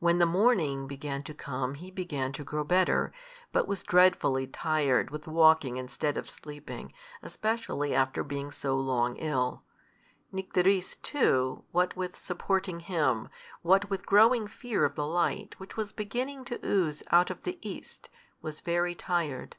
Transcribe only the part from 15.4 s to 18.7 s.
which was beginning to ooze out of the east, was